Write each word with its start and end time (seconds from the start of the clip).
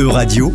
E-Radio, 0.00 0.50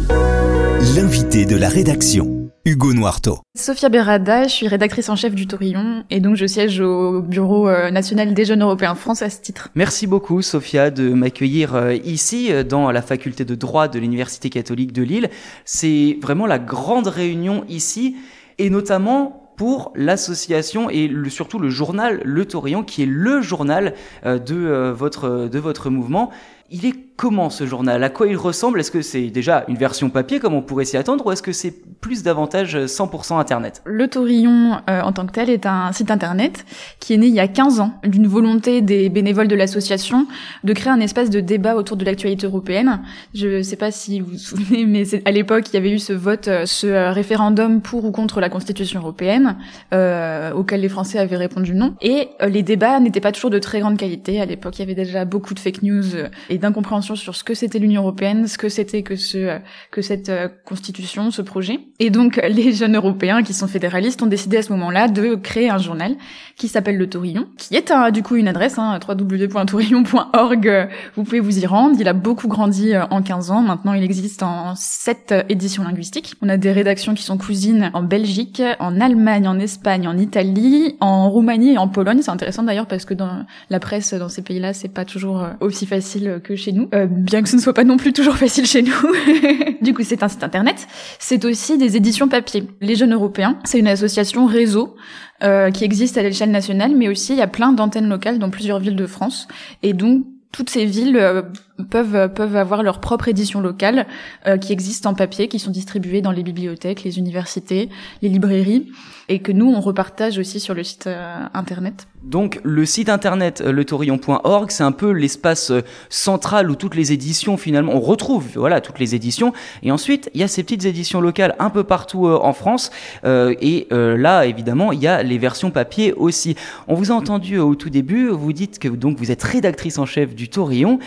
l'invité 0.95 1.45
de 1.45 1.55
la 1.55 1.69
rédaction, 1.69 2.49
Hugo 2.65 2.93
Noirto. 2.93 3.41
Sophia 3.55 3.89
Berada, 3.89 4.47
je 4.47 4.51
suis 4.51 4.67
rédactrice 4.67 5.07
en 5.07 5.15
chef 5.15 5.35
du 5.35 5.45
Tourillon 5.45 6.03
et 6.09 6.19
donc 6.19 6.35
je 6.35 6.47
siège 6.47 6.79
au 6.79 7.21
Bureau 7.21 7.69
euh, 7.69 7.91
national 7.91 8.33
des 8.33 8.43
jeunes 8.43 8.63
européens 8.63 8.95
France 8.95 9.21
à 9.21 9.29
ce 9.29 9.39
titre. 9.41 9.69
Merci 9.75 10.07
beaucoup 10.07 10.41
Sophia 10.41 10.89
de 10.89 11.09
m'accueillir 11.09 11.75
euh, 11.75 11.93
ici 11.93 12.51
euh, 12.51 12.63
dans 12.63 12.89
la 12.89 13.03
faculté 13.03 13.45
de 13.45 13.53
droit 13.53 13.87
de 13.87 13.99
l'Université 13.99 14.49
catholique 14.49 14.93
de 14.93 15.03
Lille. 15.03 15.29
C'est 15.63 16.17
vraiment 16.23 16.47
la 16.47 16.57
grande 16.57 17.05
réunion 17.05 17.65
ici 17.69 18.15
et 18.57 18.71
notamment 18.71 19.53
pour 19.57 19.93
l'association 19.93 20.89
et 20.89 21.07
le, 21.07 21.29
surtout 21.29 21.59
le 21.59 21.69
journal 21.69 22.19
Le 22.25 22.45
Tourillon 22.45 22.81
qui 22.81 23.03
est 23.03 23.07
le 23.07 23.43
journal 23.43 23.93
de 24.25 24.89
votre 24.89 25.47
de 25.47 25.59
votre 25.59 25.91
mouvement. 25.91 26.31
Il 26.71 26.87
est 26.87 26.95
comment 27.15 27.49
ce 27.49 27.65
journal? 27.65 28.03
À 28.03 28.09
quoi 28.09 28.27
il 28.27 28.37
ressemble? 28.37 28.79
Est-ce 28.79 28.91
que 28.91 29.01
c'est 29.01 29.27
déjà 29.27 29.63
une 29.67 29.77
version 29.77 30.09
papier 30.09 30.39
comme 30.39 30.53
on 30.53 30.61
pourrait 30.61 30.85
s'y 30.85 30.97
attendre 30.97 31.25
ou 31.25 31.31
est-ce 31.31 31.43
que 31.43 31.53
c'est 31.53 31.73
plus 32.01 32.23
davantage 32.23 32.77
100% 32.77 33.39
Internet? 33.39 33.81
Le 33.85 34.07
Taurillon 34.07 34.77
euh, 34.89 35.01
en 35.01 35.11
tant 35.11 35.25
que 35.25 35.31
tel 35.31 35.49
est 35.49 35.65
un 35.65 35.91
site 35.91 36.11
Internet 36.11 36.65
qui 36.99 37.13
est 37.13 37.17
né 37.17 37.27
il 37.27 37.33
y 37.33 37.39
a 37.39 37.47
15 37.47 37.79
ans 37.79 37.91
d'une 38.03 38.27
volonté 38.27 38.81
des 38.81 39.09
bénévoles 39.09 39.47
de 39.47 39.55
l'association 39.55 40.27
de 40.63 40.73
créer 40.73 40.91
un 40.91 40.99
espace 40.99 41.29
de 41.29 41.39
débat 41.39 41.75
autour 41.75 41.97
de 41.97 42.05
l'actualité 42.05 42.47
européenne. 42.47 43.01
Je 43.33 43.47
ne 43.57 43.61
sais 43.61 43.75
pas 43.75 43.91
si 43.91 44.19
vous 44.19 44.31
vous 44.31 44.37
souvenez, 44.37 44.85
mais 44.85 45.03
à 45.25 45.31
l'époque 45.31 45.69
il 45.69 45.75
y 45.75 45.77
avait 45.77 45.91
eu 45.91 45.99
ce 45.99 46.13
vote, 46.13 46.47
euh, 46.47 46.65
ce 46.65 46.87
euh, 46.87 47.11
référendum 47.11 47.81
pour 47.81 48.05
ou 48.05 48.11
contre 48.11 48.41
la 48.41 48.49
Constitution 48.49 48.99
européenne 48.99 49.55
euh, 49.93 50.51
auquel 50.51 50.81
les 50.81 50.89
Français 50.89 51.19
avaient 51.19 51.37
répondu 51.37 51.73
non. 51.73 51.95
Et 52.01 52.29
les 52.47 52.63
débats 52.63 52.99
n'étaient 52.99 53.21
pas 53.21 53.31
toujours 53.31 53.49
de 53.49 53.59
très 53.59 53.79
grande 53.79 53.97
qualité. 53.97 54.41
À 54.41 54.45
l'époque 54.45 54.77
il 54.77 54.81
y 54.81 54.83
avait 54.83 54.95
déjà 54.95 55.25
beaucoup 55.25 55.53
de 55.53 55.59
fake 55.59 55.81
news 55.83 56.03
et 56.49 56.57
d'incompréhension 56.57 57.04
sur 57.13 57.35
ce 57.35 57.43
que 57.43 57.53
c'était 57.53 57.77
l'Union 57.77 58.01
européenne, 58.01 58.47
ce 58.47 58.57
que 58.57 58.69
c'était 58.69 59.03
que 59.03 59.15
ce 59.15 59.59
que 59.91 60.01
cette 60.01 60.29
euh, 60.29 60.47
constitution, 60.65 61.29
ce 61.29 61.43
projet. 61.43 61.79
Et 61.99 62.09
donc 62.09 62.41
les 62.49 62.73
jeunes 62.73 62.95
européens 62.95 63.43
qui 63.43 63.53
sont 63.53 63.67
fédéralistes 63.67 64.23
ont 64.23 64.27
décidé 64.27 64.57
à 64.57 64.61
ce 64.63 64.71
moment-là 64.71 65.07
de 65.07 65.35
créer 65.35 65.69
un 65.69 65.77
journal 65.77 66.15
qui 66.57 66.67
s'appelle 66.67 66.97
Le 66.97 67.07
Tourillon, 67.07 67.47
qui 67.57 67.75
est 67.75 67.93
du 68.11 68.23
coup 68.23 68.35
une 68.35 68.47
adresse 68.47 68.79
hein, 68.79 68.99
www.tourillon.org. 69.07 70.89
Vous 71.15 71.23
pouvez 71.23 71.39
vous 71.39 71.59
y 71.59 71.65
rendre. 71.65 71.95
Il 71.99 72.07
a 72.07 72.13
beaucoup 72.13 72.47
grandi 72.47 72.93
euh, 72.93 73.05
en 73.11 73.21
15 73.21 73.51
ans. 73.51 73.61
Maintenant, 73.61 73.93
il 73.93 74.03
existe 74.03 74.41
en 74.41 74.73
7 74.75 75.45
éditions 75.49 75.83
linguistiques. 75.83 76.33
On 76.41 76.49
a 76.49 76.57
des 76.57 76.71
rédactions 76.71 77.13
qui 77.13 77.23
sont 77.23 77.37
cousines 77.37 77.91
en 77.93 78.01
Belgique, 78.01 78.61
en 78.79 78.99
Allemagne, 78.99 79.47
en 79.47 79.59
Espagne, 79.59 80.07
en 80.07 80.17
Italie, 80.17 80.95
en 80.99 81.29
Roumanie 81.29 81.73
et 81.73 81.77
en 81.77 81.87
Pologne. 81.87 82.19
C'est 82.21 82.31
intéressant 82.31 82.63
d'ailleurs 82.63 82.87
parce 82.87 83.05
que 83.05 83.13
dans 83.13 83.45
la 83.69 83.79
presse 83.79 84.13
dans 84.13 84.29
ces 84.29 84.41
pays-là, 84.41 84.73
c'est 84.73 84.89
pas 84.89 85.05
toujours 85.05 85.41
euh, 85.41 85.51
aussi 85.59 85.85
facile 85.85 86.39
que 86.43 86.55
chez 86.55 86.71
nous. 86.71 86.87
Euh, 86.95 87.07
bien 87.07 87.41
que 87.41 87.49
ce 87.49 87.55
ne 87.55 87.61
soit 87.61 87.73
pas 87.73 87.83
non 87.83 87.97
plus 87.97 88.13
toujours 88.13 88.37
facile 88.37 88.65
chez 88.65 88.81
nous. 88.81 88.93
du 89.81 89.93
coup, 89.93 90.03
c'est 90.03 90.23
un 90.23 90.29
site 90.29 90.43
internet. 90.43 90.87
C'est 91.19 91.43
aussi 91.43 91.77
des 91.77 91.97
éditions 91.97 92.29
papier. 92.29 92.67
Les 92.79 92.95
Jeunes 92.95 93.13
Européens, 93.13 93.59
c'est 93.65 93.79
une 93.79 93.87
association 93.87 94.45
réseau 94.45 94.95
euh, 95.43 95.71
qui 95.71 95.83
existe 95.83 96.17
à 96.17 96.23
l'échelle 96.23 96.51
nationale, 96.51 96.95
mais 96.95 97.09
aussi 97.09 97.33
il 97.33 97.39
y 97.39 97.41
a 97.41 97.47
plein 97.47 97.73
d'antennes 97.73 98.07
locales 98.07 98.39
dans 98.39 98.49
plusieurs 98.49 98.79
villes 98.79 98.95
de 98.95 99.07
France. 99.07 99.47
Et 99.83 99.93
donc, 99.93 100.25
toutes 100.51 100.69
ces 100.69 100.85
villes 100.85 101.17
euh, 101.17 101.41
peuvent 101.83 102.33
peuvent 102.33 102.55
avoir 102.55 102.83
leur 102.83 102.99
propre 102.99 103.27
édition 103.27 103.59
locale 103.59 104.07
euh, 104.47 104.57
qui 104.57 104.71
existe 104.71 105.05
en 105.05 105.13
papier, 105.13 105.47
qui 105.47 105.59
sont 105.59 105.71
distribuées 105.71 106.21
dans 106.21 106.31
les 106.31 106.43
bibliothèques, 106.43 107.03
les 107.03 107.19
universités, 107.19 107.89
les 108.21 108.29
librairies, 108.29 108.91
et 109.27 109.39
que 109.39 109.51
nous 109.51 109.71
on 109.71 109.81
repartage 109.81 110.37
aussi 110.37 110.59
sur 110.59 110.73
le 110.73 110.83
site 110.83 111.07
euh, 111.07 111.45
internet. 111.53 112.07
Donc 112.23 112.59
le 112.63 112.85
site 112.85 113.09
internet 113.09 113.61
letorion.org, 113.61 114.71
c'est 114.71 114.83
un 114.83 114.91
peu 114.91 115.11
l'espace 115.11 115.71
central 116.09 116.71
où 116.71 116.75
toutes 116.75 116.95
les 116.95 117.11
éditions 117.11 117.57
finalement 117.57 117.93
on 117.93 117.99
retrouve 117.99 118.47
voilà 118.55 118.81
toutes 118.81 118.97
les 118.97 119.13
éditions 119.13 119.53
et 119.83 119.91
ensuite 119.91 120.31
il 120.33 120.41
y 120.41 120.43
a 120.43 120.47
ces 120.47 120.63
petites 120.63 120.85
éditions 120.85 121.21
locales 121.21 121.55
un 121.59 121.69
peu 121.69 121.83
partout 121.83 122.27
en 122.27 122.53
France 122.53 122.89
et 123.23 123.87
là 123.91 124.47
évidemment 124.47 124.91
il 124.91 125.01
y 125.01 125.07
a 125.07 125.21
les 125.21 125.37
versions 125.37 125.69
papier 125.69 126.13
aussi. 126.13 126.55
On 126.87 126.95
vous 126.95 127.11
a 127.11 127.15
entendu 127.15 127.59
au 127.59 127.75
tout 127.75 127.89
début, 127.89 128.29
vous 128.29 128.53
dites 128.53 128.79
que 128.79 128.87
donc 128.87 129.17
vous 129.17 129.29
êtes 129.29 129.43
rédactrice 129.43 129.99
en 129.99 130.05
chef 130.05 130.33
du 130.33 130.49
Taurillon 130.49 130.99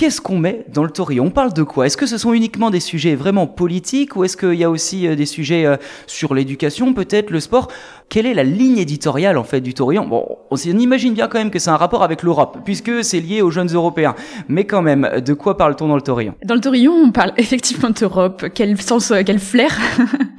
qu'est-ce 0.00 0.22
qu'on 0.22 0.38
met 0.38 0.64
dans 0.72 0.82
le 0.82 0.90
taurillon 0.90 1.26
On 1.26 1.30
parle 1.30 1.52
de 1.52 1.62
quoi? 1.62 1.84
Est-ce 1.84 1.98
que 1.98 2.06
ce 2.06 2.16
sont 2.16 2.32
uniquement 2.32 2.70
des 2.70 2.80
sujets 2.80 3.14
vraiment 3.14 3.46
politiques 3.46 4.16
ou 4.16 4.24
est-ce 4.24 4.34
qu'il 4.34 4.54
y 4.54 4.64
a 4.64 4.70
aussi 4.70 5.06
euh, 5.06 5.14
des 5.14 5.26
sujets 5.26 5.66
euh, 5.66 5.76
sur 6.06 6.32
l'éducation, 6.32 6.94
peut-être 6.94 7.28
le 7.28 7.38
sport? 7.38 7.68
Quelle 8.08 8.24
est 8.24 8.32
la 8.32 8.42
ligne 8.42 8.78
éditoriale 8.78 9.36
en 9.36 9.44
fait 9.44 9.60
du 9.60 9.74
taurillon 9.74 10.06
Bon, 10.06 10.38
on 10.50 10.56
imagine 10.56 11.12
bien 11.12 11.28
quand 11.28 11.36
même 11.36 11.50
que 11.50 11.58
c'est 11.58 11.68
un 11.68 11.76
rapport 11.76 12.02
avec 12.02 12.22
l'Europe, 12.22 12.60
puisque 12.64 13.04
c'est 13.04 13.20
lié 13.20 13.42
aux 13.42 13.50
jeunes 13.50 13.74
Européens. 13.74 14.14
Mais 14.48 14.64
quand 14.64 14.80
même, 14.80 15.06
de 15.22 15.34
quoi 15.34 15.58
parle-t-on 15.58 15.88
dans 15.88 15.96
le 15.96 16.02
taurillon 16.02 16.34
Dans 16.46 16.54
le 16.54 16.62
taurillon, 16.62 16.94
on 16.94 17.12
parle 17.12 17.32
effectivement 17.36 17.90
d'Europe. 17.90 18.46
Quel 18.54 18.80
sens, 18.80 19.10
euh, 19.10 19.20
quel 19.24 19.38
flair? 19.38 19.78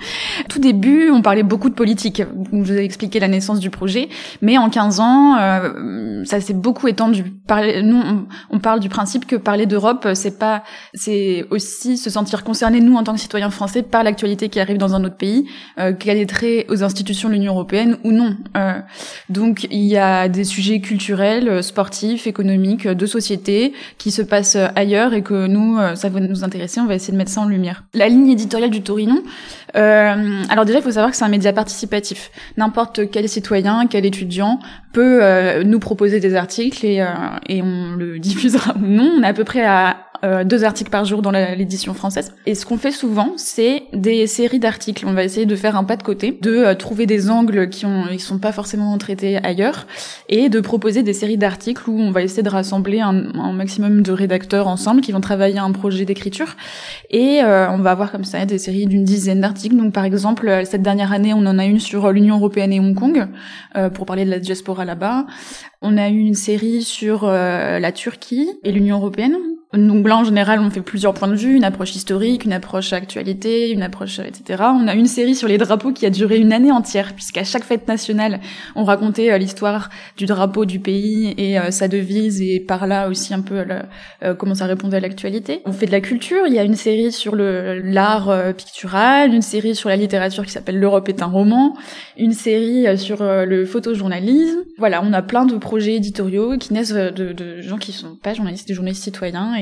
Tout 0.50 0.59
début, 0.59 1.09
on 1.09 1.22
parlait 1.22 1.44
beaucoup 1.44 1.69
de 1.69 1.75
politique. 1.75 2.23
Je 2.51 2.57
vous 2.57 2.72
ai 2.72 2.84
expliqué 2.84 3.19
la 3.19 3.28
naissance 3.28 3.59
du 3.59 3.69
projet, 3.69 4.09
mais 4.41 4.57
en 4.57 4.69
15 4.69 5.00
ans, 5.00 5.38
ça 6.25 6.39
s'est 6.41 6.53
beaucoup 6.53 6.88
étendu. 6.88 7.34
Nous, 7.84 8.01
on, 8.50 8.59
parle 8.59 8.79
du 8.79 8.90
principe 8.90 9.25
que 9.25 9.35
parler 9.35 9.66
d'Europe, 9.66 10.07
c'est 10.13 10.38
pas, 10.38 10.63
c'est 10.94 11.45
aussi 11.50 11.97
se 11.97 12.09
sentir 12.09 12.44
concerné 12.44 12.79
nous 12.79 12.95
en 12.95 13.03
tant 13.03 13.13
que 13.13 13.19
citoyens 13.19 13.50
français 13.50 13.81
par 13.81 14.03
l'actualité 14.03 14.50
qui 14.50 14.59
arrive 14.59 14.78
dans 14.78 14.95
un 14.95 15.03
autre 15.03 15.17
pays, 15.17 15.47
euh, 15.79 15.94
qu'elle 15.94 16.17
est 16.17 16.29
très 16.29 16.66
aux 16.69 16.84
institutions 16.84 17.29
de 17.29 17.34
l'Union 17.34 17.53
européenne 17.53 17.97
ou 18.03 18.11
non. 18.11 18.35
Euh, 18.56 18.79
donc 19.29 19.67
il 19.69 19.84
y 19.84 19.97
a 19.97 20.29
des 20.29 20.44
sujets 20.44 20.79
culturels, 20.79 21.63
sportifs, 21.63 22.28
économiques, 22.28 22.88
de 22.88 23.06
société 23.06 23.73
qui 23.97 24.11
se 24.11 24.22
passent 24.22 24.57
ailleurs 24.75 25.13
et 25.13 25.22
que 25.22 25.47
nous, 25.47 25.78
euh, 25.78 25.95
ça 25.95 26.09
va 26.09 26.19
nous 26.19 26.44
intéresser. 26.44 26.79
On 26.79 26.85
va 26.85 26.95
essayer 26.95 27.13
de 27.13 27.17
mettre 27.17 27.31
ça 27.31 27.41
en 27.41 27.47
lumière. 27.47 27.84
La 27.94 28.07
ligne 28.07 28.29
éditoriale 28.29 28.69
du 28.69 28.81
Torino. 28.81 29.23
Euh, 29.75 29.91
alors 30.50 30.66
déjà, 30.66 30.79
il 30.79 30.81
faut 30.81 30.91
savoir 30.91 31.12
que 31.12 31.18
c'est 31.18 31.25
un 31.25 31.29
média 31.29 31.53
participatif. 31.53 32.31
N'importe 32.57 33.09
quel 33.12 33.28
citoyen, 33.29 33.88
quel 33.88 34.06
étudiant 34.06 34.59
peut 34.94 35.19
euh, 35.22 35.63
nous 35.63 35.79
proposer 35.79 36.19
des 36.19 36.35
articles 36.35 36.85
et, 36.85 37.02
euh, 37.02 37.07
et 37.47 37.62
on 37.62 37.96
le 37.96 38.19
diffusera 38.19 38.75
ou 38.75 38.85
non. 38.85 39.12
On 39.18 39.24
est 39.24 39.28
à 39.28 39.34
peu 39.34 39.44
près 39.44 39.66
à 39.66 39.97
euh, 40.24 40.44
deux 40.44 40.64
articles 40.64 40.92
par 40.92 41.04
jour 41.04 41.24
dans 41.24 41.32
l'édition 41.32 41.96
française. 41.96 42.34
Et 42.46 42.54
ce 42.54 42.64
qu'on 42.66 42.78
fait 42.78 42.92
souvent, 42.92 43.34
c'est 43.38 43.84
des 43.92 44.28
séries 44.28 44.59
d'articles. 44.59 45.06
On 45.08 45.14
va 45.14 45.24
essayer 45.24 45.48
de 45.48 45.56
faire 45.56 45.76
un 45.76 45.84
pas 45.84 45.96
de 45.96 46.04
côté, 46.04 46.38
de 46.40 46.52
euh, 46.52 46.76
trouver 46.76 47.08
des 47.08 47.32
angles 47.32 47.70
qui 47.70 47.88
ont, 47.88 48.04
ils 48.12 48.20
sont 48.20 48.38
pas 48.38 48.52
forcément 48.52 48.96
traités 49.00 49.44
ailleurs, 49.44 49.88
et 50.30 50.50
de 50.50 50.59
proposer 50.59 51.02
des 51.02 51.14
séries 51.14 51.38
d'articles 51.38 51.90
où 51.90 52.00
on 52.00 52.12
va 52.12 52.22
essayer 52.22 52.44
de 52.44 52.50
rassembler 52.50 53.00
un, 53.00 53.34
un, 53.34 53.52
maximum 53.54 54.04
de 54.04 54.12
rédacteurs 54.12 54.68
ensemble 54.68 55.02
qui 55.02 55.12
vont 55.12 55.22
travailler 55.22 55.58
un 55.58 55.72
projet 55.72 56.06
d'écriture. 56.06 56.56
Et 57.09 57.42
euh, 57.44 57.72
on 57.72 57.80
va 57.80 57.90
avoir 57.90 58.12
comme 58.12 58.24
ça 58.24 58.46
des 58.46 58.59
séries 58.59 58.86
d'une 58.86 59.03
dizaine 59.03 59.42
d'articles. 59.42 59.76
Donc 59.76 59.92
par 59.92 60.06
exemple, 60.06 60.62
cette 60.66 60.84
dernière 60.84 61.14
année, 61.14 61.34
on 61.34 61.46
en 61.48 61.58
a 61.58 61.66
une 61.66 61.80
sur 61.80 62.12
l'Union 62.12 62.38
européenne 62.38 62.72
et 62.74 62.80
Hong 62.80 62.96
Kong 62.96 63.28
pour 63.94 64.06
parler 64.06 64.26
de 64.26 64.30
la 64.30 64.40
diaspora 64.40 64.86
là-bas. 64.86 65.26
On 65.82 65.98
a 65.98 66.09
eu 66.09 66.20
une 66.20 66.36
série 66.36 66.84
sur 66.84 67.26
la 67.26 67.92
Turquie 67.92 68.50
et 68.64 68.72
l'Union 68.72 68.98
européenne 68.98 69.36
donc 69.74 70.06
là, 70.06 70.18
en 70.18 70.26
général, 70.26 70.59
on 70.59 70.70
fait 70.70 70.82
plusieurs 70.82 71.14
points 71.14 71.30
de 71.30 71.36
vue, 71.36 71.56
une 71.56 71.64
approche 71.64 71.96
historique, 71.96 72.44
une 72.44 72.52
approche 72.52 72.92
actualité, 72.92 73.72
une 73.72 73.84
approche, 73.84 74.20
etc. 74.20 74.64
On 74.64 74.86
a 74.90 74.96
une 74.96 75.08
série 75.08 75.34
sur 75.34 75.48
les 75.48 75.58
drapeaux 75.58 75.94
qui 75.94 76.06
a 76.06 76.09
duré 76.09 76.38
une 76.40 76.52
année 76.52 76.74
entière, 76.74 77.14
puisqu'à 77.14 77.46
chaque 77.46 77.64
fête 77.64 77.88
nationale, 77.88 78.42
on 78.76 78.84
racontait 78.84 79.32
euh, 79.32 79.38
l'histoire 79.38 79.90
du 80.18 80.26
drapeau 80.26 80.66
du 80.66 80.80
pays 80.82 81.34
et 81.38 81.58
euh, 81.58 81.72
sa 81.72 81.88
devise, 81.88 82.42
et 82.42 82.59
par 82.59 82.86
là 82.86 83.08
aussi 83.08 83.34
un 83.34 83.40
peu 83.40 83.64
euh, 84.24 84.34
comment 84.34 84.56
ça 84.56 84.66
répondait 84.66 84.98
à 84.98 85.00
l'actualité. 85.00 85.62
On 85.66 85.72
fait 85.72 85.86
de 85.86 85.92
la 85.92 86.02
culture, 86.02 86.48
il 86.48 86.53
y 86.53 86.59
a 86.59 86.64
une 86.64 86.76
série 86.76 87.14
sur 87.14 87.36
l'art 87.38 88.53
pictural, 88.56 89.34
une 89.34 89.42
série 89.42 89.74
sur 89.74 89.88
la 89.88 89.96
littérature 89.96 90.46
qui 90.46 90.52
s'appelle 90.52 90.80
L'Europe 90.80 91.08
est 91.08 91.22
un 91.22 91.28
roman, 91.28 91.78
une 92.18 92.34
série 92.34 92.98
sur 92.98 93.20
le 93.22 93.66
photojournalisme. 93.66 94.59
Voilà, 94.78 95.02
on 95.03 95.14
a 95.14 95.22
plein 95.22 95.46
de 95.46 95.56
projets 95.56 95.96
éditoriaux 95.96 96.58
qui 96.58 96.74
naissent 96.74 96.94
de, 96.94 97.32
de 97.32 97.62
gens 97.62 97.78
qui 97.78 97.94
sont 97.94 98.18
pas 98.22 98.34
journalistes, 98.34 98.68
des 98.68 98.74
journalistes 98.74 99.03
citoyens 99.03 99.60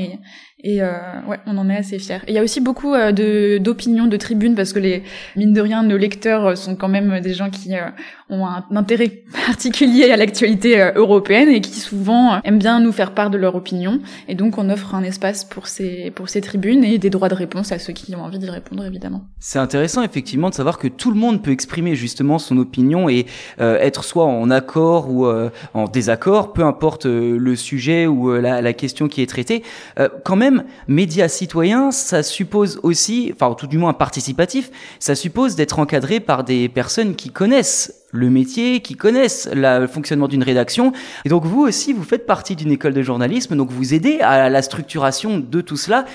et, 0.61 0.81
euh, 0.81 0.91
ouais, 1.27 1.37
on 1.45 1.57
en 1.57 1.69
est 1.69 1.77
assez 1.77 1.99
fiers. 1.99 2.19
Il 2.27 2.33
y 2.33 2.37
a 2.37 2.43
aussi 2.43 2.59
beaucoup 2.59 2.93
euh, 2.93 3.11
de 3.11 3.59
d'opinions, 3.59 4.07
de 4.07 4.17
tribunes, 4.17 4.55
parce 4.55 4.73
que 4.73 4.79
les 4.79 5.03
mine 5.35 5.53
de 5.53 5.61
rien, 5.61 5.83
nos 5.83 5.97
lecteurs 5.97 6.57
sont 6.57 6.75
quand 6.75 6.89
même 6.89 7.21
des 7.21 7.33
gens 7.33 7.49
qui 7.49 7.75
euh, 7.75 7.89
ont 8.29 8.45
un 8.45 8.63
intérêt 8.75 9.09
particulier 9.47 10.11
à 10.11 10.17
l'actualité 10.17 10.81
euh, 10.81 10.91
européenne 10.95 11.49
et 11.49 11.61
qui 11.61 11.79
souvent 11.79 12.33
euh, 12.33 12.37
aiment 12.43 12.59
bien 12.59 12.79
nous 12.79 12.91
faire 12.91 13.13
part 13.13 13.29
de 13.29 13.37
leur 13.37 13.55
opinion. 13.55 13.99
Et 14.27 14.35
donc 14.35 14.57
on 14.57 14.69
offre 14.69 14.95
un 14.95 15.03
espace 15.03 15.43
pour 15.43 15.67
ces 15.67 16.11
pour 16.11 16.29
ces 16.29 16.41
tribunes 16.41 16.83
et 16.83 16.97
des 16.97 17.09
droits 17.09 17.29
de 17.29 17.35
réponse 17.35 17.71
à 17.71 17.79
ceux 17.79 17.93
qui 17.93 18.15
ont 18.15 18.21
envie 18.21 18.39
d'y 18.39 18.49
répondre, 18.49 18.85
évidemment. 18.85 19.23
C'est 19.39 19.59
intéressant 19.59 20.03
effectivement 20.03 20.49
de 20.49 20.55
savoir 20.55 20.77
que 20.77 20.87
tout 20.87 21.11
le 21.11 21.17
monde 21.17 21.43
peut 21.43 21.51
exprimer 21.51 21.95
justement 21.95 22.39
son 22.39 22.57
opinion 22.57 23.09
et 23.09 23.25
être 23.59 24.03
soit 24.03 24.25
en 24.25 24.49
accord 24.49 25.09
ou 25.09 25.27
en 25.73 25.87
désaccord, 25.87 26.53
peu 26.53 26.63
importe 26.63 27.05
le 27.05 27.55
sujet 27.55 28.07
ou 28.07 28.33
la 28.33 28.73
question 28.73 29.07
qui 29.07 29.21
est 29.21 29.29
traitée. 29.29 29.63
Euh, 29.97 30.09
quand 30.23 30.35
même, 30.35 30.65
médias 30.87 31.27
citoyens, 31.27 31.91
ça 31.91 32.23
suppose 32.23 32.79
aussi, 32.83 33.31
enfin 33.33 33.53
tout 33.53 33.67
du 33.67 33.77
moins 33.77 33.93
participatif, 33.93 34.69
ça 34.99 35.15
suppose 35.15 35.55
d'être 35.55 35.79
encadré 35.79 36.19
par 36.19 36.43
des 36.43 36.69
personnes 36.69 37.15
qui 37.15 37.29
connaissent 37.31 37.98
le 38.11 38.29
métier, 38.29 38.79
qui 38.81 38.95
connaissent 38.95 39.49
le 39.53 39.87
fonctionnement 39.87 40.27
d'une 40.27 40.43
rédaction. 40.43 40.93
Et 41.25 41.29
donc 41.29 41.45
vous 41.45 41.61
aussi, 41.61 41.93
vous 41.93 42.03
faites 42.03 42.25
partie 42.25 42.55
d'une 42.55 42.71
école 42.71 42.93
de 42.93 43.01
journalisme, 43.01 43.55
donc 43.55 43.71
vous 43.71 43.93
aidez 43.93 44.19
à 44.19 44.49
la 44.49 44.61
structuration 44.61 45.39
de 45.39 45.61
tout 45.61 45.77
cela. 45.77 46.05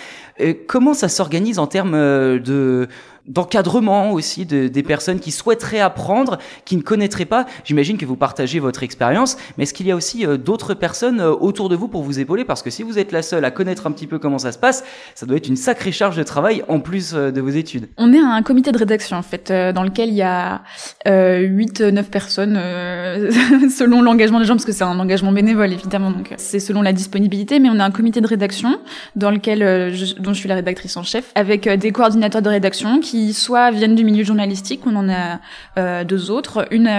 Euh, 0.40 0.54
comment 0.66 0.94
ça 0.94 1.08
s'organise 1.08 1.58
en 1.58 1.66
termes 1.66 1.94
euh, 1.94 2.38
de 2.38 2.88
d'encadrement 3.26 4.12
aussi 4.12 4.44
de, 4.44 4.68
des 4.68 4.82
personnes 4.82 5.18
qui 5.18 5.30
souhaiteraient 5.30 5.80
apprendre, 5.80 6.36
qui 6.66 6.76
ne 6.76 6.82
connaîtraient 6.82 7.24
pas? 7.24 7.46
J'imagine 7.64 7.96
que 7.96 8.04
vous 8.04 8.16
partagez 8.16 8.58
votre 8.58 8.82
expérience, 8.82 9.38
mais 9.56 9.62
est-ce 9.64 9.72
qu'il 9.72 9.86
y 9.86 9.90
a 9.90 9.96
aussi 9.96 10.26
euh, 10.26 10.36
d'autres 10.36 10.74
personnes 10.74 11.22
autour 11.22 11.70
de 11.70 11.76
vous 11.76 11.88
pour 11.88 12.02
vous 12.02 12.20
épauler? 12.20 12.44
Parce 12.44 12.62
que 12.62 12.68
si 12.68 12.82
vous 12.82 12.98
êtes 12.98 13.12
la 13.12 13.22
seule 13.22 13.46
à 13.46 13.50
connaître 13.50 13.86
un 13.86 13.92
petit 13.92 14.06
peu 14.06 14.18
comment 14.18 14.38
ça 14.38 14.52
se 14.52 14.58
passe, 14.58 14.84
ça 15.14 15.24
doit 15.24 15.38
être 15.38 15.48
une 15.48 15.56
sacrée 15.56 15.92
charge 15.92 16.18
de 16.18 16.22
travail 16.22 16.64
en 16.68 16.80
plus 16.80 17.12
de 17.14 17.40
vos 17.40 17.48
études. 17.48 17.88
On 17.96 18.12
est 18.12 18.18
un 18.18 18.42
comité 18.42 18.72
de 18.72 18.78
rédaction 18.78 19.16
en 19.16 19.22
fait, 19.22 19.50
dans 19.50 19.84
lequel 19.84 20.10
il 20.10 20.16
y 20.16 20.22
a 20.22 20.62
euh, 21.06 21.48
8 21.86 21.92
neuf 21.92 22.10
personnes 22.10 22.56
euh, 22.56 23.30
selon 23.70 24.02
l'engagement 24.02 24.40
des 24.40 24.44
gens 24.44 24.54
parce 24.54 24.64
que 24.64 24.72
c'est 24.72 24.84
un 24.84 24.98
engagement 24.98 25.32
bénévole 25.32 25.72
évidemment 25.72 26.10
donc 26.10 26.32
c'est 26.36 26.60
selon 26.60 26.82
la 26.82 26.92
disponibilité 26.92 27.60
mais 27.60 27.68
on 27.70 27.78
a 27.78 27.84
un 27.84 27.90
comité 27.90 28.20
de 28.20 28.26
rédaction 28.26 28.78
dans 29.16 29.30
lequel 29.30 29.62
euh, 29.62 29.90
je, 29.92 30.14
dont 30.14 30.32
je 30.32 30.38
suis 30.38 30.48
la 30.48 30.56
rédactrice 30.56 30.96
en 30.96 31.02
chef 31.02 31.30
avec 31.34 31.66
euh, 31.66 31.76
des 31.76 31.92
coordinateurs 31.92 32.42
de 32.42 32.48
rédaction 32.48 33.00
qui 33.00 33.32
soit 33.32 33.70
viennent 33.70 33.94
du 33.94 34.04
milieu 34.04 34.24
journalistique 34.24 34.80
on 34.86 34.96
en 34.96 35.08
a 35.08 36.04
deux 36.04 36.30
autres. 36.30 36.66
Une 36.70 36.90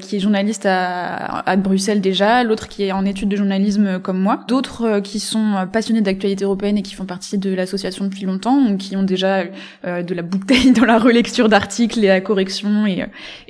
qui 0.00 0.16
est 0.16 0.20
journaliste 0.20 0.66
à, 0.66 1.40
à 1.40 1.56
Bruxelles 1.56 2.00
déjà 2.00 2.42
l'autre 2.44 2.68
qui 2.68 2.84
est 2.84 2.92
en 2.92 3.04
études 3.04 3.28
de 3.28 3.36
journalisme 3.36 3.98
comme 4.00 4.18
moi. 4.18 4.40
D'autres 4.48 5.00
qui 5.00 5.20
sont 5.20 5.66
passionnés 5.72 6.00
d'actualité 6.00 6.44
européenne 6.44 6.78
et 6.78 6.82
qui 6.82 6.94
font 6.94 7.04
partie 7.04 7.38
de 7.38 7.54
l'association 7.54 8.04
depuis 8.04 8.24
longtemps 8.24 8.58
ou 8.58 8.76
qui 8.76 8.96
ont 8.96 9.02
déjà 9.02 9.44
de 9.44 10.14
la 10.14 10.22
bouteille 10.22 10.72
dans 10.76 10.84
la 10.84 10.98
relecture 10.98 11.48
d'articles 11.48 12.04
et 12.04 12.08
la 12.08 12.20
correction 12.20 12.86
et 12.86 13.06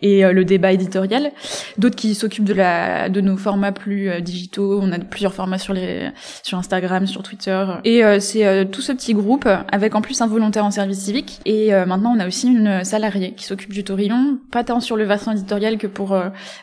euh, 0.07 0.33
le 0.33 0.45
débat 0.45 0.73
éditorial. 0.73 1.33
D'autres 1.79 1.97
qui 1.97 2.15
s'occupent 2.15 2.45
de 2.45 2.55
la 2.55 3.09
de 3.09 3.21
nos 3.21 3.37
formats 3.37 3.73
plus 3.73 4.09
euh, 4.09 4.21
digitaux. 4.21 4.81
On 4.83 4.93
a 4.93 4.99
plusieurs 4.99 5.35
formats 5.35 5.59
sur 5.59 5.73
les 5.73 6.11
sur 6.43 6.59
Instagram, 6.59 7.07
sur 7.07 7.23
Twitter. 7.23 7.65
Et 7.85 8.05
euh, 8.05 8.21
c'est 8.21 8.69
tout 8.71 8.81
ce 8.81 8.93
petit 8.93 9.15
groupe 9.15 9.49
avec 9.73 9.95
en 9.95 10.01
plus 10.01 10.21
un 10.21 10.27
volontaire 10.27 10.65
en 10.65 10.71
service 10.71 11.01
civique. 11.01 11.41
Et 11.45 11.73
maintenant 11.87 12.15
on 12.17 12.21
a 12.21 12.27
aussi 12.27 12.49
une 12.49 12.85
salariée 12.85 13.33
qui 13.35 13.45
s'occupe 13.45 13.73
du 13.73 13.85
Torillon, 13.85 14.39
pas 14.51 14.65
tant 14.65 14.81
sur 14.81 14.97
le 14.97 15.05
versant 15.05 15.33
éditorial 15.33 15.79
que 15.79 15.87
pour 15.87 16.17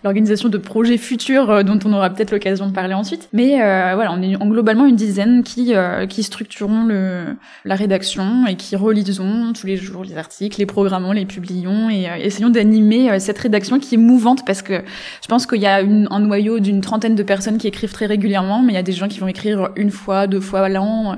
l'organisation 0.04 0.50
de 0.50 0.58
projets 0.58 0.98
futurs 0.98 1.64
dont 1.64 1.80
on 1.86 1.94
aura 1.94 2.10
peut-être 2.10 2.32
l'occasion 2.32 2.68
de 2.68 2.74
parler 2.74 2.94
ensuite. 2.94 3.30
Mais 3.34 3.58
voilà, 3.94 4.12
on 4.12 4.22
est 4.22 4.36
en 4.36 4.48
globalement 4.48 4.86
une 4.86 4.96
dizaine 4.96 5.44
qui 5.44 5.74
qui 6.10 6.24
structurons 6.24 6.86
le 6.86 7.36
la 7.66 7.76
rédaction 7.76 8.48
et 8.48 8.56
qui 8.56 8.76
relisons 8.76 9.54
tous 9.54 9.68
les 9.68 9.78
jours 9.78 10.04
les 10.04 10.18
articles, 10.18 10.60
les 10.60 10.66
programmons, 10.66 11.12
les 11.12 11.26
publions 11.26 11.90
et 11.90 12.08
essayons 12.20 12.50
d'animer 12.50 13.20
cette 13.20 13.33
rédaction 13.38 13.80
qui 13.80 13.96
est 13.96 13.98
mouvante 13.98 14.46
parce 14.46 14.62
que 14.62 14.84
je 15.22 15.28
pense 15.28 15.46
qu'il 15.46 15.62
y 15.62 15.66
a 15.66 15.82
une, 15.82 16.08
un 16.12 16.20
noyau 16.20 16.60
d'une 16.60 16.82
trentaine 16.82 17.16
de 17.16 17.24
personnes 17.24 17.58
qui 17.58 17.68
écrivent 17.68 17.92
très 17.92 18.06
régulièrement, 18.06 18.62
mais 18.62 18.74
il 18.74 18.76
y 18.76 18.80
a 18.80 18.84
des 18.84 18.92
gens 18.92 19.08
qui 19.08 19.20
vont 19.20 19.28
écrire 19.28 19.70
une 19.76 19.92
fois, 19.92 20.28
deux 20.28 20.42
fois 20.42 20.70
l'an 20.70 21.18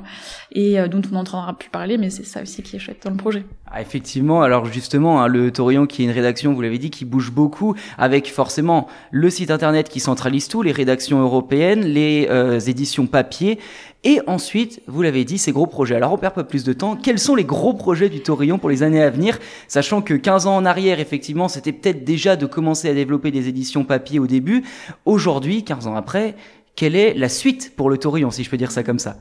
et 0.52 0.80
euh, 0.80 0.88
dont 0.88 1.02
on 1.12 1.16
n'entendra 1.16 1.54
plus 1.54 1.70
parler, 1.70 1.98
mais 1.98 2.10
c'est 2.10 2.26
ça 2.26 2.42
aussi 2.42 2.64
qui 2.64 2.76
est 2.76 2.80
chouette 2.80 3.02
dans 3.04 3.12
le 3.12 3.18
projet. 3.18 3.46
Ah, 3.72 3.82
effectivement, 3.82 4.42
alors 4.42 4.66
justement, 4.66 5.22
hein, 5.22 5.28
le 5.28 5.52
Torion 5.52 5.86
qui 5.86 6.02
est 6.02 6.06
une 6.06 6.12
rédaction, 6.12 6.54
vous 6.54 6.62
l'avez 6.62 6.78
dit, 6.78 6.90
qui 6.90 7.04
bouge 7.04 7.32
beaucoup, 7.32 7.76
avec 7.98 8.32
forcément 8.32 8.88
le 9.12 9.30
site 9.30 9.52
internet 9.52 9.90
qui 9.90 10.00
centralise 10.00 10.48
tout, 10.48 10.62
les 10.62 10.72
rédactions 10.72 11.20
européennes, 11.20 11.82
les 11.82 12.28
euh, 12.30 12.60
éditions 12.60 13.08
papier, 13.08 13.60
et 14.06 14.22
ensuite, 14.28 14.82
vous 14.86 15.02
l'avez 15.02 15.26
dit, 15.26 15.40
ces 15.40 15.52
gros 15.52 15.66
projets. 15.66 15.96
Alors 15.96 16.14
on 16.14 16.18
perd 16.18 16.36
pas 16.36 16.44
plus 16.44 16.64
de 16.64 16.74
temps. 16.74 16.96
Quels 16.96 17.18
sont 17.18 17.34
les 17.34 17.44
gros 17.44 17.74
projets 17.74 18.08
du 18.08 18.22
Torillon 18.22 18.60
pour 18.60 18.70
les 18.70 18.84
années 18.84 19.02
à 19.02 19.10
venir 19.10 19.40
Sachant 19.68 20.04
que 20.04 20.14
15 20.14 20.46
ans 20.46 20.56
en 20.56 20.64
arrière, 20.64 21.00
effectivement, 21.00 21.48
c'était 21.48 21.72
peut-être 21.72 22.06
déjà 22.06 22.36
de 22.36 22.46
commencer 22.46 22.88
à 22.88 22.94
développer 22.94 23.32
des 23.32 23.50
éditions 23.50 23.84
papier 23.84 24.20
au 24.20 24.28
début. 24.28 24.64
Aujourd'hui, 25.06 25.64
15 25.64 25.88
ans 25.88 25.96
après, 25.96 26.36
quelle 26.76 26.96
est 26.96 27.16
la 27.16 27.30
suite 27.30 27.74
pour 27.76 27.90
le 27.90 27.98
Torillon, 27.98 28.30
si 28.30 28.44
je 28.44 28.50
peux 28.52 28.58
dire 28.58 28.72
ça 28.72 28.84
comme 28.84 29.00
ça? 29.00 29.18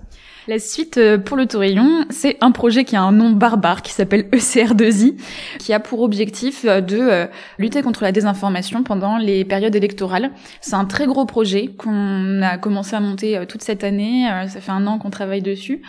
La 0.47 0.59
suite 0.59 0.99
euh, 0.99 1.17
pour 1.17 1.37
le 1.37 1.47
Tourillon, 1.47 2.05
c'est 2.11 2.37
un 2.41 2.51
projet 2.51 2.85
qui 2.85 2.97
a 2.97 3.03
un 3.03 3.13
nom 3.13 3.31
barbare 3.31 3.83
qui 3.83 3.93
s'appelle 3.93 4.29
ECR2I, 4.33 5.15
qui 5.59 5.73
a 5.73 5.81
pour 5.81 6.03
objectif 6.03 6.65
euh, 6.67 6.81
de 6.81 6.99
euh, 6.99 7.27
lutter 7.59 7.83
contre 7.83 8.03
la 8.03 8.13
désinformation 8.13 8.83
pendant 8.83 9.17
les 9.17 9.45
périodes 9.45 9.75
électorales. 9.75 10.31
C'est 10.61 10.75
un 10.75 10.85
très 10.85 11.07
gros 11.07 11.25
projet 11.25 11.69
qu'on 11.79 12.43
a 12.43 12.59
commencé 12.59 12.95
à 12.95 13.01
monter 13.01 13.45
toute 13.49 13.63
cette 13.63 13.85
année. 13.85 14.27
Ça 14.49 14.61
fait 14.61 14.73
un 14.73 14.87
an 14.87 14.99
qu'on 14.99 15.11
travaille 15.11 15.43
dessus, 15.43 15.83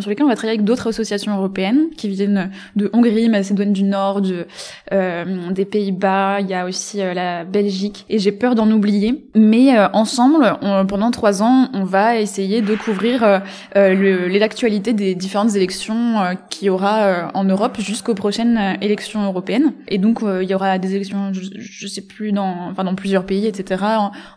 sur 0.00 0.10
lequel 0.10 0.24
on 0.24 0.28
va 0.28 0.34
travailler 0.34 0.58
avec 0.58 0.64
d'autres 0.64 0.88
associations 0.88 1.36
européennes 1.36 1.88
qui 1.96 2.08
viennent 2.08 2.50
de 2.76 2.90
Hongrie, 2.92 3.28
Macédoine 3.28 3.72
du 3.72 3.84
Nord, 3.84 4.20
de, 4.20 4.46
des 4.90 5.64
Pays-Bas. 5.64 6.40
Il 6.40 6.48
y 6.48 6.54
a 6.54 6.66
aussi 6.66 6.98
la 6.98 7.44
Belgique. 7.44 8.04
Et 8.08 8.18
j'ai 8.18 8.32
peur 8.32 8.54
d'en 8.54 8.70
oublier. 8.70 9.24
Mais 9.34 9.78
ensemble, 9.92 10.56
pendant 10.88 11.10
trois 11.10 11.42
ans, 11.42 11.68
on 11.72 11.84
va 11.84 12.18
essayer 12.18 12.60
de 12.60 12.74
couvrir 12.74 13.42
l'actualité 13.88 14.92
des 14.92 15.14
différentes 15.14 15.54
élections 15.54 16.20
euh, 16.20 16.34
qu'il 16.50 16.66
y 16.66 16.70
aura 16.70 17.04
euh, 17.04 17.26
en 17.34 17.44
Europe 17.44 17.78
jusqu'aux 17.80 18.14
prochaines 18.14 18.76
élections 18.80 19.24
européennes. 19.24 19.74
Et 19.88 19.98
donc 19.98 20.20
il 20.22 20.48
y 20.48 20.54
aura 20.54 20.78
des 20.78 20.94
élections, 20.94 21.32
je, 21.32 21.42
je, 21.56 21.86
sais 21.86 22.02
plus 22.02 22.32
dans, 22.32 22.70
enfin 22.70 22.84
dans 22.84 22.94
plusieurs 22.94 23.26
pays, 23.26 23.46
etc. 23.46 23.84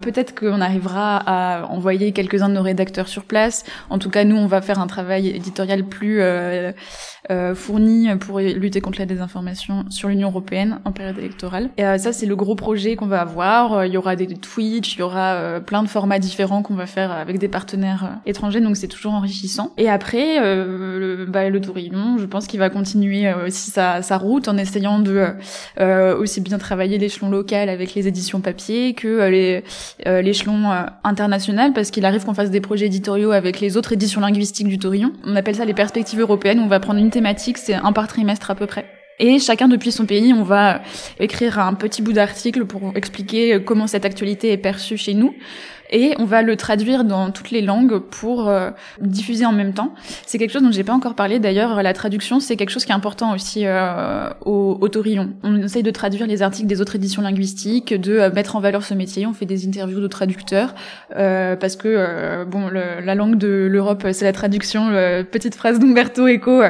Peut-être 0.01 0.37
qu'on 0.37 0.61
arrivera 0.61 1.17
à 1.25 1.65
envoyer 1.67 2.11
quelques-uns 2.11 2.49
de 2.49 2.55
nos 2.55 2.61
rédacteurs 2.61 3.07
sur 3.07 3.23
place. 3.23 3.63
En 3.89 3.99
tout 3.99 4.09
cas, 4.09 4.23
nous, 4.23 4.35
on 4.35 4.47
va 4.47 4.61
faire 4.61 4.79
un 4.79 4.87
travail 4.87 5.29
éditorial 5.29 5.85
plus 5.85 6.21
euh, 6.21 6.73
fourni 7.55 8.09
pour 8.19 8.39
lutter 8.39 8.81
contre 8.81 8.99
la 8.99 9.05
désinformation 9.05 9.85
sur 9.89 10.09
l'Union 10.09 10.29
européenne 10.29 10.79
en 10.85 10.91
période 10.91 11.17
électorale. 11.17 11.69
Et 11.77 11.83
ça, 11.97 12.13
c'est 12.13 12.25
le 12.25 12.35
gros 12.35 12.55
projet 12.55 12.95
qu'on 12.95 13.07
va 13.07 13.21
avoir. 13.21 13.85
Il 13.85 13.93
y 13.93 13.97
aura 13.97 14.15
des 14.15 14.27
Twitch, 14.27 14.95
il 14.95 14.99
y 14.99 15.03
aura 15.03 15.59
plein 15.65 15.83
de 15.83 15.87
formats 15.87 16.19
différents 16.19 16.61
qu'on 16.61 16.75
va 16.75 16.85
faire 16.85 17.11
avec 17.11 17.39
des 17.39 17.47
partenaires 17.47 18.19
étrangers. 18.25 18.61
Donc 18.61 18.77
c'est 18.77 18.87
toujours 18.87 19.13
enrichissant 19.13 19.36
et 19.77 19.89
après, 19.89 20.39
euh, 20.39 21.17
le, 21.17 21.25
bah, 21.25 21.49
le 21.49 21.61
Tourillon, 21.61 22.17
je 22.17 22.25
pense 22.25 22.47
qu'il 22.47 22.59
va 22.59 22.69
continuer 22.69 23.27
euh, 23.27 23.47
aussi 23.47 23.71
sa, 23.71 24.01
sa, 24.01 24.17
route 24.17 24.47
en 24.47 24.57
essayant 24.57 24.99
de 24.99 25.27
euh, 25.79 26.17
aussi 26.17 26.41
bien 26.41 26.57
travailler 26.57 26.97
l'échelon 26.97 27.29
local 27.29 27.69
avec 27.69 27.93
les 27.93 28.07
éditions 28.07 28.41
papier 28.41 28.93
que 28.93 29.07
euh, 29.07 29.29
les 29.29 29.63
euh, 30.05 30.21
l'échelon 30.21 30.71
international, 31.03 31.73
parce 31.73 31.91
qu'il 31.91 32.05
arrive 32.05 32.25
qu'on 32.25 32.33
fasse 32.33 32.51
des 32.51 32.61
projets 32.61 32.87
éditoriaux 32.87 33.31
avec 33.31 33.59
les 33.59 33.77
autres 33.77 33.93
éditions 33.93 34.21
linguistiques 34.21 34.67
du 34.67 34.79
Tourillon. 34.79 35.13
On 35.25 35.35
appelle 35.35 35.55
ça 35.55 35.65
les 35.65 35.73
perspectives 35.73 36.19
européennes. 36.19 36.59
On 36.59 36.67
va 36.67 36.79
prendre 36.79 36.99
une 36.99 37.11
thématique, 37.11 37.57
c'est 37.57 37.75
un 37.75 37.93
par 37.93 38.07
trimestre 38.07 38.51
à 38.51 38.55
peu 38.55 38.65
près. 38.65 38.85
Et 39.19 39.39
chacun 39.39 39.67
depuis 39.67 39.91
son 39.91 40.05
pays, 40.05 40.31
on 40.31 40.43
va 40.43 40.81
écrire 41.19 41.57
un 41.57 41.73
petit 41.73 42.03
bout 42.03 42.13
d'article 42.13 42.65
pour 42.65 42.91
expliquer 42.93 43.63
comment 43.63 43.87
cette 43.87 44.05
actualité 44.05 44.51
est 44.51 44.57
perçue 44.57 44.95
chez 44.97 45.15
nous 45.15 45.33
et 45.89 46.13
on 46.19 46.25
va 46.25 46.41
le 46.41 46.55
traduire 46.55 47.03
dans 47.03 47.31
toutes 47.31 47.51
les 47.51 47.61
langues 47.61 47.99
pour 47.99 48.47
euh, 48.47 48.71
diffuser 49.01 49.45
en 49.45 49.51
même 49.51 49.73
temps. 49.73 49.93
C'est 50.25 50.37
quelque 50.37 50.51
chose 50.51 50.63
dont 50.63 50.71
j'ai 50.71 50.83
pas 50.83 50.93
encore 50.93 51.15
parlé 51.15 51.39
d'ailleurs. 51.39 51.81
La 51.81 51.93
traduction, 51.93 52.39
c'est 52.39 52.55
quelque 52.55 52.69
chose 52.69 52.85
qui 52.85 52.91
est 52.91 52.95
important 52.95 53.33
aussi 53.33 53.65
euh, 53.65 54.29
au, 54.45 54.87
Torillon. 54.89 55.33
On 55.43 55.61
essaye 55.61 55.83
de 55.83 55.91
traduire 55.91 56.27
les 56.27 56.41
articles 56.41 56.67
des 56.67 56.81
autres 56.81 56.95
éditions 56.95 57.21
linguistiques, 57.21 57.93
de 57.93 58.13
euh, 58.13 58.31
mettre 58.31 58.55
en 58.55 58.59
valeur 58.59 58.83
ce 58.83 58.93
métier. 58.93 59.25
On 59.25 59.33
fait 59.33 59.45
des 59.45 59.67
interviews 59.67 59.99
de 59.99 60.07
traducteurs 60.07 60.75
euh, 61.15 61.55
parce 61.55 61.75
que 61.75 62.45
bon, 62.45 62.69
la 62.69 63.15
langue 63.15 63.37
de 63.37 63.67
l'Europe, 63.69 64.05
c'est 64.11 64.25
la 64.25 64.33
traduction. 64.33 64.89
petite 65.31 65.55
phrase 65.55 65.79
d'Umberto 65.79 66.27
Eco 66.27 66.61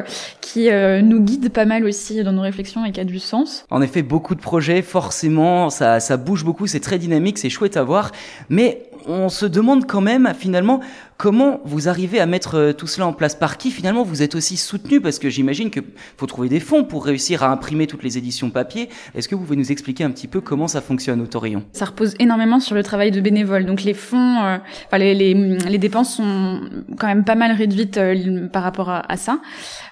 qui 0.41 0.69
nous 1.03 1.21
guide 1.21 1.49
pas 1.49 1.65
mal 1.65 1.83
aussi 1.85 2.23
dans 2.23 2.31
nos 2.31 2.41
réflexions 2.41 2.85
et 2.85 2.91
qui 2.91 2.99
a 2.99 3.03
du 3.03 3.19
sens. 3.19 3.65
En 3.69 3.81
effet, 3.81 4.01
beaucoup 4.01 4.35
de 4.35 4.39
projets, 4.39 4.81
forcément, 4.81 5.69
ça, 5.69 5.99
ça 5.99 6.17
bouge 6.17 6.43
beaucoup, 6.43 6.67
c'est 6.67 6.79
très 6.79 6.97
dynamique, 6.97 7.37
c'est 7.37 7.49
chouette 7.49 7.77
à 7.77 7.83
voir, 7.83 8.11
mais 8.49 8.86
on 9.07 9.29
se 9.29 9.45
demande 9.45 9.85
quand 9.85 10.01
même 10.01 10.31
finalement 10.37 10.81
comment 11.17 11.59
vous 11.65 11.89
arrivez 11.89 12.19
à 12.19 12.25
mettre 12.25 12.55
euh, 12.55 12.73
tout 12.73 12.87
cela 12.87 13.07
en 13.07 13.13
place? 13.13 13.35
Par 13.35 13.57
qui 13.57 13.71
finalement 13.71 14.03
vous 14.03 14.21
êtes 14.21 14.35
aussi 14.35 14.57
soutenu? 14.57 15.01
Parce 15.01 15.19
que 15.19 15.29
j'imagine 15.29 15.69
qu'il 15.69 15.83
faut 16.17 16.27
trouver 16.27 16.49
des 16.49 16.59
fonds 16.59 16.83
pour 16.83 17.05
réussir 17.05 17.43
à 17.43 17.49
imprimer 17.49 17.87
toutes 17.87 18.03
les 18.03 18.17
éditions 18.17 18.49
papier. 18.49 18.89
Est-ce 19.15 19.27
que 19.27 19.35
vous 19.35 19.43
pouvez 19.43 19.55
nous 19.55 19.71
expliquer 19.71 20.03
un 20.03 20.11
petit 20.11 20.27
peu 20.27 20.41
comment 20.41 20.67
ça 20.67 20.81
fonctionne 20.81 21.21
au 21.21 21.27
Torillon? 21.27 21.63
Ça 21.73 21.85
repose 21.85 22.13
énormément 22.19 22.59
sur 22.59 22.75
le 22.75 22.83
travail 22.83 23.11
de 23.11 23.21
bénévoles. 23.21 23.65
Donc 23.65 23.83
les 23.83 23.93
fonds, 23.93 24.43
euh, 24.43 24.57
enfin 24.85 24.97
les, 24.97 25.77
dépenses 25.77 26.15
sont 26.15 26.61
quand 26.99 27.07
même 27.07 27.23
pas 27.23 27.35
mal 27.35 27.51
réduites 27.51 27.97
euh, 27.97 28.47
par 28.47 28.63
rapport 28.63 28.89
à, 28.89 29.17
ça. 29.17 29.39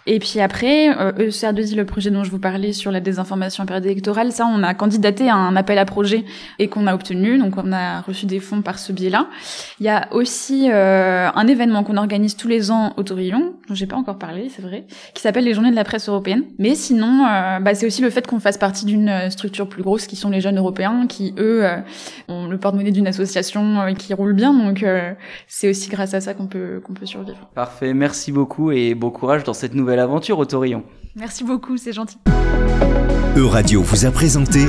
Et 0.08 0.20
puis 0.20 0.40
après, 0.40 0.90
euh, 0.90 1.12
ECR2I, 1.14 1.76
le 1.76 1.86
projet 1.86 2.12
dont 2.12 2.24
je 2.24 2.32
vous 2.32 2.40
parlais 2.40 2.74
sur 2.74 2.92
la 2.92 3.00
désinformation 3.00 3.64
en 3.64 3.66
période 3.66 3.86
électorale, 3.86 4.32
ça 4.32 4.46
on 4.46 4.62
a 4.64 4.74
candidaté 4.74 5.30
à 5.30 5.36
un 5.36 5.56
appel 5.56 5.78
à 5.80 5.86
projet 5.86 6.26
et 6.60 6.68
qu'on 6.68 6.88
a 6.88 6.94
obtenu. 6.94 7.38
Donc 7.38 7.56
on 7.58 7.72
a 7.72 8.02
reçu 8.02 8.26
des 8.26 8.40
fonds 8.40 8.62
par 8.62 8.78
ce 8.78 8.92
biais-là. 8.92 9.28
Il 9.80 9.86
y 9.86 9.90
a 9.90 10.08
aussi 10.12 10.70
euh, 11.16 11.30
un 11.34 11.48
événement 11.48 11.84
qu'on 11.84 11.98
organise 11.98 12.36
tous 12.36 12.48
les 12.48 12.72
ans 12.72 12.94
au 12.98 13.04
Tourillon, 13.04 13.54
dont 13.68 13.76
j'ai 13.76 13.86
pas 13.86 13.96
encore 13.96 14.18
parlé, 14.18 14.50
c'est 14.54 14.62
vrai, 14.62 14.86
qui 15.14 15.22
s'appelle 15.22 15.46
les 15.46 15.54
Journées 15.54 15.72
de 15.72 15.76
la 15.76 15.84
presse 15.84 16.10
européenne. 16.10 16.44
Mais 16.60 16.76
sinon, 16.76 17.26
euh, 17.26 17.60
bah, 17.60 17.74
c'est 17.74 17.86
aussi 17.86 18.02
le 18.02 18.10
fait 18.10 18.28
qu'on 18.28 18.40
fasse 18.40 18.58
partie 18.58 18.86
d'une 18.86 19.10
euh, 19.10 19.30
structure 19.30 19.68
plus 19.70 19.84
grosse, 19.84 20.08
qui 20.08 20.16
sont 20.16 20.30
les 20.30 20.42
jeunes 20.42 20.58
européens, 20.58 21.08
qui 21.08 21.34
eux 21.38 21.64
ont 22.28 22.48
le 22.48 22.58
porte-monnaie 22.58 22.92
d'une 22.92 23.08
association 23.08 23.94
qui 23.98 24.14
roule 24.14 24.34
bien. 24.34 24.54
Donc 24.54 24.86
c'est 25.48 25.70
aussi 25.70 25.90
grâce 25.90 26.14
à 26.14 26.22
ça 26.22 26.34
qu'on 26.34 26.48
peut 26.48 26.82
qu'on 26.84 26.94
peut 26.94 27.06
survivre. 27.06 27.50
Parfait, 27.54 27.94
merci 27.94 28.32
beaucoup 28.32 28.72
et 28.72 28.96
bon 28.96 29.10
courage 29.10 29.44
dans 29.44 29.54
cette 29.54 29.74
nouvelle 29.74 30.00
aventure 30.00 30.40
au 30.40 30.46
Tourillon. 30.46 30.84
Merci 31.16 31.44
beaucoup, 31.44 31.78
c'est 31.78 31.94
gentil. 31.94 32.18
Euradio 33.36 33.82
vous 33.82 34.06
a 34.06 34.12
présenté 34.12 34.66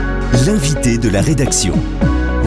l'invité 0.47 0.99
de 0.99 1.09
la 1.09 1.21
rédaction. 1.21 1.75